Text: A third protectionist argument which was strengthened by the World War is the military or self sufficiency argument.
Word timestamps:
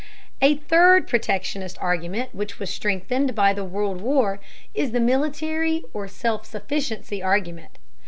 A 0.41 0.55
third 0.55 1.07
protectionist 1.07 1.77
argument 1.79 2.33
which 2.33 2.57
was 2.57 2.71
strengthened 2.73 3.35
by 3.35 3.53
the 3.53 3.63
World 3.63 4.01
War 4.01 4.39
is 4.73 4.93
the 4.93 4.99
military 4.99 5.83
or 5.93 6.07
self 6.07 6.43
sufficiency 6.43 7.21
argument. 7.21 7.77